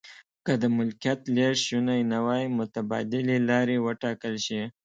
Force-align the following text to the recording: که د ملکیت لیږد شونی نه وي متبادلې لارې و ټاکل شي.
که 0.45 0.53
د 0.61 0.63
ملکیت 0.77 1.19
لیږد 1.35 1.63
شونی 1.65 2.01
نه 2.11 2.19
وي 2.25 2.43
متبادلې 2.57 3.37
لارې 3.49 3.77
و 3.79 3.85
ټاکل 4.01 4.33
شي. 4.45 4.61